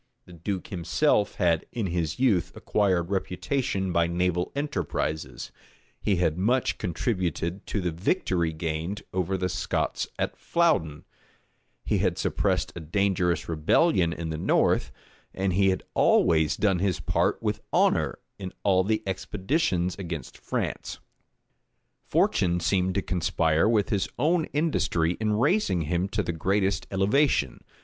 [0.25, 5.51] The duke himself had in his youth acquired reputation by naval enterprises:
[6.01, 11.03] he had much contributed to the victory gained over the Scots at Flouden:
[11.85, 14.91] he had suppressed a dangerous rebellion in the north;
[15.35, 20.99] and he had always done his part with honor in all the expeditions against France.
[22.07, 27.61] Fortune seemed to conspire with his own industry in raising him to the greatest elevation.